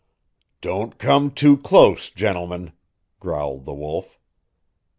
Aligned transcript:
"Don't 0.61 0.97
come 0.97 1.29
too 1.29 1.57
close, 1.57 2.09
gentlemen," 2.09 2.71
growled 3.19 3.65
the 3.65 3.73
Wolf. 3.75 4.17